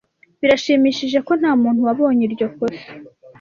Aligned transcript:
Birashimishije 0.39 1.17
ko 1.27 1.31
ntamuntu 1.39 1.79
wabonye 1.87 2.21
iryo 2.27 2.47
kosa. 2.55 2.89